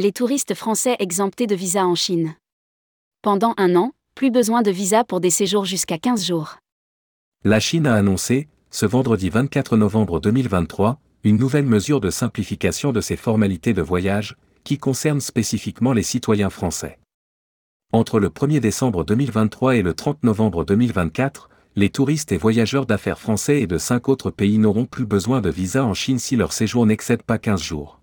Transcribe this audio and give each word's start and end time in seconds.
Les 0.00 0.12
touristes 0.12 0.54
français 0.54 0.94
exemptés 1.00 1.48
de 1.48 1.56
visa 1.56 1.84
en 1.84 1.96
Chine. 1.96 2.36
Pendant 3.20 3.54
un 3.56 3.74
an, 3.74 3.90
plus 4.14 4.30
besoin 4.30 4.62
de 4.62 4.70
visa 4.70 5.02
pour 5.02 5.18
des 5.18 5.30
séjours 5.30 5.64
jusqu'à 5.64 5.98
15 5.98 6.24
jours. 6.24 6.58
La 7.42 7.58
Chine 7.58 7.84
a 7.84 7.94
annoncé, 7.94 8.46
ce 8.70 8.86
vendredi 8.86 9.28
24 9.28 9.76
novembre 9.76 10.20
2023, 10.20 11.00
une 11.24 11.36
nouvelle 11.36 11.66
mesure 11.66 12.00
de 12.00 12.10
simplification 12.10 12.92
de 12.92 13.00
ses 13.00 13.16
formalités 13.16 13.72
de 13.72 13.82
voyage, 13.82 14.36
qui 14.62 14.78
concerne 14.78 15.20
spécifiquement 15.20 15.92
les 15.92 16.04
citoyens 16.04 16.50
français. 16.50 17.00
Entre 17.92 18.20
le 18.20 18.28
1er 18.28 18.60
décembre 18.60 19.02
2023 19.02 19.74
et 19.74 19.82
le 19.82 19.94
30 19.94 20.22
novembre 20.22 20.64
2024, 20.64 21.50
les 21.74 21.90
touristes 21.90 22.30
et 22.30 22.38
voyageurs 22.38 22.86
d'affaires 22.86 23.18
français 23.18 23.62
et 23.62 23.66
de 23.66 23.78
cinq 23.78 24.08
autres 24.08 24.30
pays 24.30 24.58
n'auront 24.58 24.86
plus 24.86 25.06
besoin 25.06 25.40
de 25.40 25.50
visa 25.50 25.84
en 25.84 25.94
Chine 25.94 26.20
si 26.20 26.36
leur 26.36 26.52
séjour 26.52 26.86
n'excède 26.86 27.24
pas 27.24 27.38
15 27.38 27.60
jours. 27.60 27.97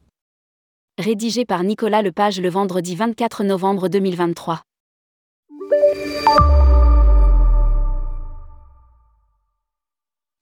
Rédigé 0.98 1.44
par 1.44 1.62
Nicolas 1.66 2.02
Lepage 2.02 2.40
le 2.40 2.50
vendredi 2.50 2.96
24 2.96 3.44
novembre 3.44 3.90
2023. 3.90 4.62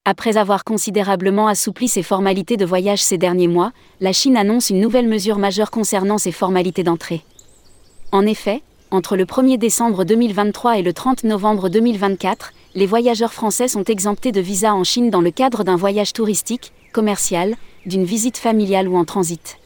Après 0.05 0.38
avoir 0.38 0.63
considérablement 0.63 1.47
assoupli 1.47 1.88
ses 1.88 2.03
formalités 2.03 2.55
de 2.55 2.66
voyage 2.66 3.02
ces 3.02 3.17
derniers 3.17 3.47
mois, 3.47 3.71
la 3.99 4.13
Chine 4.13 4.38
annonce 4.38 4.70
une 4.70 4.80
nouvelle 4.80 5.08
mesure 5.08 5.39
majeure 5.39 5.71
concernant 5.71 6.20
ses 6.20 6.31
formalités 6.31 6.83
d'entrée. 6.83 7.23
En 8.11 8.27
effet, 8.27 8.61
entre 8.91 9.17
le 9.17 9.25
1er 9.25 9.58
décembre 9.58 10.03
2023 10.03 10.77
et 10.77 10.83
le 10.83 10.94
30 10.94 11.23
novembre 11.23 11.67
2024, 11.70 12.53
les 12.75 12.85
voyageurs 12.85 13.33
français 13.33 13.67
sont 13.67 13.85
exemptés 13.85 14.31
de 14.31 14.41
visa 14.41 14.75
en 14.75 14.83
Chine 14.83 15.09
dans 15.09 15.22
le 15.22 15.31
cadre 15.31 15.63
d'un 15.63 15.77
voyage 15.77 16.13
touristique, 16.13 16.73
commercial, 16.94 17.55
d'une 17.88 18.03
visite 18.03 18.38
familiale 18.38 18.88
ou 18.88 18.97
en 18.97 19.03
transit. 19.03 19.58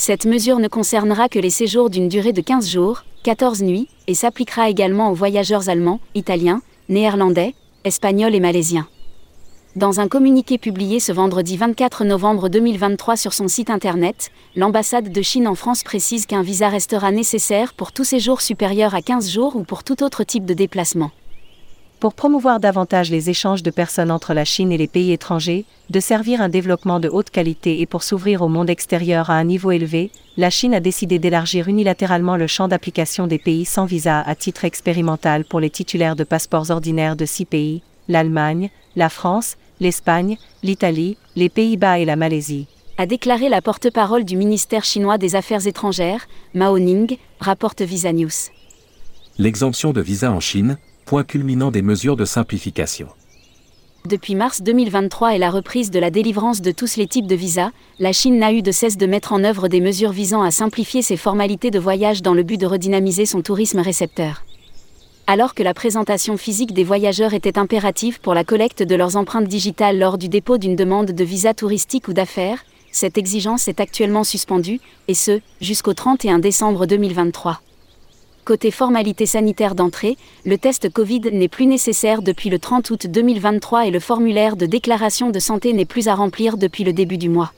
Cette 0.00 0.26
mesure 0.26 0.60
ne 0.60 0.68
concernera 0.68 1.28
que 1.28 1.40
les 1.40 1.50
séjours 1.50 1.90
d'une 1.90 2.08
durée 2.08 2.32
de 2.32 2.40
15 2.40 2.68
jours, 2.68 3.02
14 3.24 3.62
nuits, 3.62 3.88
et 4.06 4.14
s'appliquera 4.14 4.70
également 4.70 5.10
aux 5.10 5.14
voyageurs 5.14 5.68
allemands, 5.68 5.98
italiens, 6.14 6.62
néerlandais, 6.88 7.56
espagnols 7.82 8.36
et 8.36 8.38
malaisiens. 8.40 8.86
Dans 9.74 9.98
un 9.98 10.06
communiqué 10.06 10.56
publié 10.56 11.00
ce 11.00 11.10
vendredi 11.10 11.56
24 11.56 12.04
novembre 12.04 12.48
2023 12.48 13.16
sur 13.16 13.32
son 13.34 13.48
site 13.48 13.70
internet, 13.70 14.30
l'ambassade 14.54 15.10
de 15.10 15.22
Chine 15.22 15.48
en 15.48 15.56
France 15.56 15.82
précise 15.82 16.26
qu'un 16.26 16.42
visa 16.42 16.68
restera 16.68 17.10
nécessaire 17.10 17.74
pour 17.74 17.90
tout 17.90 18.04
séjour 18.04 18.40
supérieur 18.40 18.94
à 18.94 19.02
15 19.02 19.28
jours 19.28 19.56
ou 19.56 19.64
pour 19.64 19.82
tout 19.82 20.04
autre 20.04 20.22
type 20.22 20.46
de 20.46 20.54
déplacement. 20.54 21.10
Pour 22.00 22.14
promouvoir 22.14 22.60
davantage 22.60 23.10
les 23.10 23.28
échanges 23.28 23.64
de 23.64 23.72
personnes 23.72 24.12
entre 24.12 24.32
la 24.32 24.44
Chine 24.44 24.70
et 24.70 24.78
les 24.78 24.86
pays 24.86 25.10
étrangers, 25.10 25.64
de 25.90 25.98
servir 25.98 26.40
un 26.40 26.48
développement 26.48 27.00
de 27.00 27.08
haute 27.08 27.30
qualité 27.30 27.80
et 27.80 27.86
pour 27.86 28.04
s'ouvrir 28.04 28.42
au 28.42 28.48
monde 28.48 28.70
extérieur 28.70 29.30
à 29.30 29.34
un 29.34 29.42
niveau 29.42 29.72
élevé, 29.72 30.12
la 30.36 30.48
Chine 30.48 30.74
a 30.74 30.80
décidé 30.80 31.18
d'élargir 31.18 31.66
unilatéralement 31.66 32.36
le 32.36 32.46
champ 32.46 32.68
d'application 32.68 33.26
des 33.26 33.40
pays 33.40 33.64
sans 33.64 33.84
visa 33.84 34.20
à 34.20 34.36
titre 34.36 34.64
expérimental 34.64 35.44
pour 35.44 35.58
les 35.58 35.70
titulaires 35.70 36.14
de 36.14 36.22
passeports 36.22 36.70
ordinaires 36.70 37.16
de 37.16 37.26
six 37.26 37.46
pays, 37.46 37.82
l'Allemagne, 38.06 38.70
la 38.94 39.08
France, 39.08 39.56
l'Espagne, 39.80 40.38
l'Italie, 40.62 41.16
les 41.34 41.48
Pays-Bas 41.48 41.98
et 41.98 42.04
la 42.04 42.14
Malaisie. 42.14 42.68
A 42.96 43.06
déclaré 43.06 43.48
la 43.48 43.60
porte-parole 43.60 44.24
du 44.24 44.36
ministère 44.36 44.84
chinois 44.84 45.18
des 45.18 45.34
Affaires 45.34 45.66
étrangères, 45.66 46.28
Mao 46.54 46.78
Ning, 46.78 47.16
rapporte 47.40 47.82
Visa 47.82 48.12
News. 48.12 48.30
L'exemption 49.36 49.92
de 49.92 50.00
visa 50.00 50.32
en 50.32 50.40
Chine, 50.40 50.78
point 51.08 51.24
culminant 51.24 51.70
des 51.70 51.80
mesures 51.80 52.16
de 52.16 52.26
simplification. 52.26 53.08
Depuis 54.04 54.34
mars 54.34 54.60
2023 54.60 55.36
et 55.36 55.38
la 55.38 55.50
reprise 55.50 55.90
de 55.90 55.98
la 55.98 56.10
délivrance 56.10 56.60
de 56.60 56.70
tous 56.70 56.96
les 56.96 57.06
types 57.06 57.26
de 57.26 57.34
visas, 57.34 57.70
la 57.98 58.12
Chine 58.12 58.38
n'a 58.38 58.52
eu 58.52 58.60
de 58.60 58.70
cesse 58.72 58.98
de 58.98 59.06
mettre 59.06 59.32
en 59.32 59.42
œuvre 59.42 59.68
des 59.68 59.80
mesures 59.80 60.12
visant 60.12 60.42
à 60.42 60.50
simplifier 60.50 61.00
ses 61.00 61.16
formalités 61.16 61.70
de 61.70 61.78
voyage 61.78 62.20
dans 62.20 62.34
le 62.34 62.42
but 62.42 62.60
de 62.60 62.66
redynamiser 62.66 63.24
son 63.24 63.40
tourisme 63.40 63.80
récepteur 63.80 64.44
alors 65.26 65.52
que 65.54 65.62
la 65.62 65.74
présentation 65.74 66.38
physique 66.38 66.72
des 66.72 66.84
voyageurs 66.84 67.34
était 67.34 67.58
impérative 67.58 68.18
pour 68.18 68.32
la 68.32 68.44
collecte 68.44 68.82
de 68.82 68.94
leurs 68.94 69.16
empreintes 69.16 69.46
digitales 69.46 69.98
lors 69.98 70.16
du 70.16 70.30
dépôt 70.30 70.56
d'une 70.56 70.74
demande 70.74 71.10
de 71.10 71.24
visa 71.24 71.52
touristique 71.52 72.08
ou 72.08 72.14
d'affaires, 72.14 72.64
cette 72.92 73.18
exigence 73.18 73.68
est 73.68 73.78
actuellement 73.78 74.24
suspendue, 74.24 74.80
et 75.06 75.12
ce, 75.12 75.40
jusqu'au 75.60 75.92
31 75.92 76.38
décembre 76.38 76.86
2023. 76.86 77.60
Côté 78.48 78.70
formalité 78.70 79.26
sanitaire 79.26 79.74
d'entrée, 79.74 80.16
le 80.46 80.56
test 80.56 80.90
Covid 80.90 81.20
n'est 81.32 81.48
plus 81.48 81.66
nécessaire 81.66 82.22
depuis 82.22 82.48
le 82.48 82.58
30 82.58 82.88
août 82.88 83.06
2023 83.06 83.84
et 83.86 83.90
le 83.90 84.00
formulaire 84.00 84.56
de 84.56 84.64
déclaration 84.64 85.28
de 85.28 85.38
santé 85.38 85.74
n'est 85.74 85.84
plus 85.84 86.08
à 86.08 86.14
remplir 86.14 86.56
depuis 86.56 86.82
le 86.82 86.94
début 86.94 87.18
du 87.18 87.28
mois. 87.28 87.52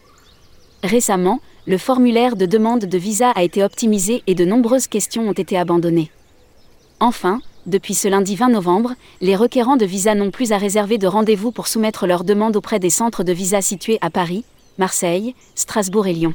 Récemment, 0.82 1.38
le 1.68 1.78
formulaire 1.78 2.34
de 2.34 2.44
demande 2.44 2.86
de 2.86 2.98
visa 2.98 3.30
a 3.30 3.44
été 3.44 3.62
optimisé 3.62 4.24
et 4.26 4.34
de 4.34 4.44
nombreuses 4.44 4.88
questions 4.88 5.28
ont 5.28 5.32
été 5.32 5.56
abandonnées. 5.56 6.10
Enfin, 6.98 7.40
depuis 7.66 7.94
ce 7.94 8.08
lundi 8.08 8.34
20 8.34 8.48
novembre, 8.48 8.94
les 9.20 9.36
requérants 9.36 9.76
de 9.76 9.86
visa 9.86 10.16
n'ont 10.16 10.32
plus 10.32 10.50
à 10.50 10.58
réserver 10.58 10.98
de 10.98 11.06
rendez-vous 11.06 11.52
pour 11.52 11.68
soumettre 11.68 12.08
leur 12.08 12.24
demande 12.24 12.56
auprès 12.56 12.80
des 12.80 12.90
centres 12.90 13.22
de 13.22 13.32
visa 13.32 13.62
situés 13.62 13.98
à 14.00 14.10
Paris, 14.10 14.44
Marseille, 14.76 15.36
Strasbourg 15.54 16.08
et 16.08 16.14
Lyon. 16.14 16.34